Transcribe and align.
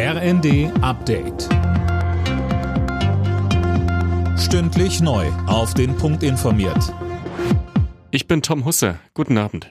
RND 0.00 0.70
Update. 0.80 1.48
Stündlich 4.38 5.00
neu. 5.00 5.26
Auf 5.48 5.74
den 5.74 5.96
Punkt 5.96 6.22
informiert. 6.22 6.94
Ich 8.12 8.28
bin 8.28 8.40
Tom 8.40 8.64
Husse. 8.64 9.00
Guten 9.12 9.36
Abend. 9.38 9.70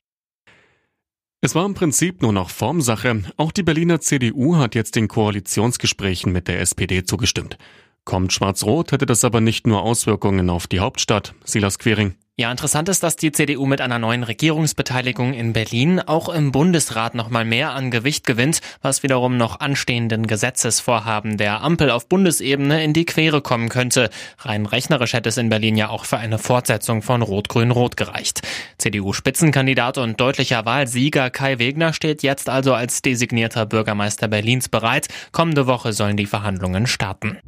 Es 1.40 1.56
war 1.56 1.66
im 1.66 1.76
Prinzip 1.76 2.22
nur 2.22 2.34
noch 2.34 2.50
Formsache. 2.50 3.24
Auch 3.38 3.54
die 3.54 3.64
Berliner 3.64 4.02
CDU 4.02 4.58
hat 4.58 4.76
jetzt 4.76 4.98
den 4.98 5.08
Koalitionsgesprächen 5.08 6.34
mit 6.34 6.50
der 6.50 6.60
SPD 6.60 7.06
zugestimmt. 7.06 7.58
Kommt 8.04 8.34
Schwarz-Rot, 8.34 8.92
hätte 8.92 9.06
das 9.06 9.24
aber 9.24 9.40
nicht 9.40 9.66
nur 9.66 9.82
Auswirkungen 9.82 10.50
auf 10.50 10.68
die 10.68 10.82
Hauptstadt. 10.82 11.36
Silas 11.46 11.80
Quering. 11.80 12.16
Ja, 12.40 12.52
interessant 12.52 12.88
ist, 12.88 13.02
dass 13.02 13.16
die 13.16 13.32
CDU 13.32 13.66
mit 13.66 13.82
einer 13.82 13.98
neuen 13.98 14.22
Regierungsbeteiligung 14.22 15.34
in 15.34 15.54
Berlin 15.54 16.00
auch 16.00 16.30
im 16.30 16.52
Bundesrat 16.52 17.16
noch 17.16 17.32
mal 17.32 17.46
mehr 17.46 17.72
an 17.72 17.90
Gewicht 17.90 18.28
gewinnt, 18.28 18.62
was 18.84 19.02
wiederum 19.02 19.38
noch 19.38 19.60
anstehenden 19.60 20.28
Gesetzesvorhaben 20.28 21.38
der 21.38 21.64
Ampel 21.64 21.90
auf 21.90 22.08
Bundesebene 22.08 22.84
in 22.84 22.94
die 22.94 23.06
Quere 23.06 23.42
kommen 23.42 23.70
könnte. 23.70 24.12
Rein 24.38 24.68
rechnerisch 24.68 25.14
hätte 25.14 25.30
es 25.30 25.38
in 25.38 25.50
Berlin 25.50 25.76
ja 25.76 25.90
auch 25.90 26.06
für 26.06 26.20
eine 26.20 26.38
Fortsetzung 26.38 27.02
von 27.02 27.24
Rot-Grün-Rot 27.24 27.98
gereicht. 27.98 28.42
CDU-Spitzenkandidat 28.78 29.98
und 29.98 30.22
deutlicher 30.22 30.64
Wahlsieger 30.64 31.32
Kai 31.32 31.58
Wegner 31.58 31.92
steht 31.92 32.22
jetzt 32.22 32.50
also 32.50 32.76
als 32.76 33.02
designierter 33.02 33.66
Bürgermeister 33.66 34.28
Berlins 34.28 34.70
bereit. 34.70 35.08
Kommende 35.32 35.66
Woche 35.66 35.92
sollen 35.92 36.18
die 36.18 36.28
Verhandlungen 36.28 36.86
starten. 36.86 37.40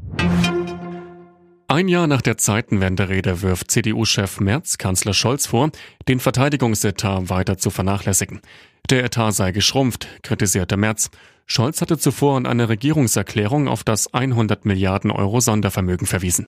Ein 1.71 1.87
Jahr 1.87 2.07
nach 2.07 2.23
der 2.23 2.35
Zeitenwende-Rede 2.35 3.43
wirft 3.43 3.69
CDU-Chef 3.69 4.39
Merz 4.39 4.79
Kanzler 4.79 5.13
Scholz 5.13 5.45
vor, 5.45 5.69
den 6.07 6.19
Verteidigungsetat 6.19 7.29
weiter 7.29 7.59
zu 7.59 7.69
vernachlässigen. 7.69 8.41
Der 8.89 9.03
Etat 9.03 9.33
sei 9.33 9.51
geschrumpft, 9.51 10.07
kritisierte 10.23 10.77
Merz. 10.77 11.11
Scholz 11.45 11.79
hatte 11.81 11.99
zuvor 11.99 12.39
in 12.39 12.47
einer 12.47 12.69
Regierungserklärung 12.69 13.67
auf 13.67 13.83
das 13.83 14.11
100 14.11 14.65
Milliarden 14.65 15.11
Euro 15.11 15.41
Sondervermögen 15.41 16.07
verwiesen. 16.07 16.47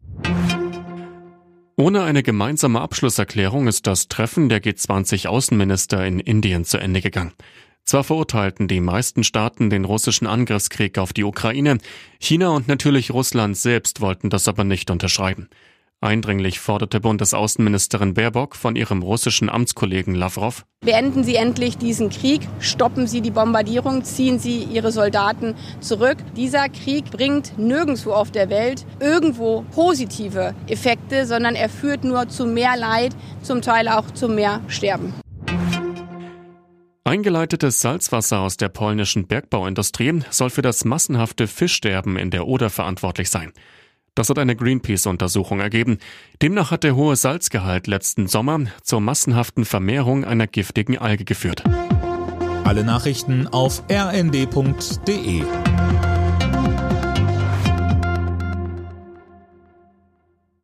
Ohne 1.78 2.02
eine 2.02 2.24
gemeinsame 2.24 2.82
Abschlusserklärung 2.82 3.68
ist 3.68 3.86
das 3.86 4.08
Treffen 4.08 4.50
der 4.50 4.64
G20-Außenminister 4.64 6.04
in 6.04 6.20
Indien 6.20 6.66
zu 6.66 6.80
Ende 6.80 7.00
gegangen. 7.00 7.34
Zwar 7.86 8.04
verurteilten 8.04 8.68
die 8.68 8.82
meisten 8.82 9.24
Staaten 9.24 9.70
den 9.70 9.86
russischen 9.86 10.28
Angriffskrieg 10.28 10.98
auf 10.98 11.14
die 11.14 11.24
Ukraine, 11.24 11.78
China 12.20 12.50
und 12.50 12.68
natürlich 12.68 13.12
Russland 13.12 13.58
selbst 13.58 14.02
wollten 14.02 14.30
das 14.30 14.48
aber 14.48 14.64
nicht 14.64 14.90
unterschreiben. 14.92 15.50
Eindringlich 16.04 16.60
forderte 16.60 17.00
Bundesaußenministerin 17.00 18.16
Baerbock 18.16 18.56
von 18.56 18.76
ihrem 18.76 19.04
russischen 19.04 19.50
Amtskollegen 19.50 20.16
Lavrov. 20.16 20.66
Beenden 20.84 21.24
Sie 21.24 21.36
endlich 21.36 21.78
diesen 21.78 22.10
Krieg, 22.10 22.42
stoppen 22.60 23.06
Sie 23.06 23.22
die 23.22 23.30
Bombardierung, 23.30 24.04
ziehen 24.04 24.40
Sie 24.40 24.64
Ihre 24.64 24.92
Soldaten 24.92 25.54
zurück. 25.80 26.18
Dieser 26.36 26.70
Krieg 26.70 27.12
bringt 27.12 27.56
nirgendwo 27.60 28.14
auf 28.14 28.32
der 28.32 28.50
Welt 28.50 28.84
irgendwo 29.00 29.64
positive 29.76 30.56
Effekte, 30.66 31.28
sondern 31.28 31.54
er 31.54 31.70
führt 31.70 32.04
nur 32.04 32.28
zu 32.30 32.48
mehr 32.48 32.76
Leid, 32.78 33.16
zum 33.44 33.62
Teil 33.62 33.88
auch 33.88 34.10
zu 34.10 34.28
mehr 34.28 34.62
Sterben. 34.70 35.14
Eingeleitetes 37.12 37.82
Salzwasser 37.82 38.40
aus 38.40 38.56
der 38.56 38.70
polnischen 38.70 39.28
Bergbauindustrie 39.28 40.22
soll 40.30 40.50
für 40.50 40.62
das 40.62 40.86
massenhafte 40.86 41.46
Fischsterben 41.46 42.16
in 42.16 42.32
der 42.32 42.48
Oder 42.48 42.70
verantwortlich 42.70 43.30
sein. 43.30 43.52
Das 44.16 44.30
hat 44.30 44.40
eine 44.40 44.56
Greenpeace-Untersuchung 44.56 45.60
ergeben. 45.60 45.98
Demnach 46.42 46.72
hat 46.72 46.86
der 46.86 46.96
hohe 46.96 47.18
Salzgehalt 47.18 47.88
letzten 47.88 48.28
Sommer 48.28 48.62
zur 48.82 49.02
massenhaften 49.02 49.66
Vermehrung 49.66 50.24
einer 50.24 50.48
giftigen 50.48 50.98
Alge 51.00 51.26
geführt. 51.26 51.66
Alle 52.64 52.86
Nachrichten 52.86 53.46
auf 53.46 53.84
rnd.de 53.92 55.44